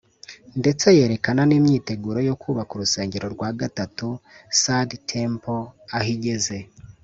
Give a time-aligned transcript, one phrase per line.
[0.59, 4.07] ndetse yerekana n’imyiteguro yo kubaka urusengero rwa gatatu
[4.61, 5.63] (Third Temple)
[5.97, 6.57] aho igeze